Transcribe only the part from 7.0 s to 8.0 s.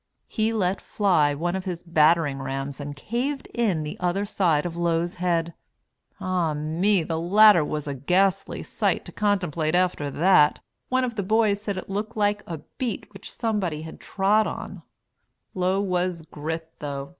the latter was a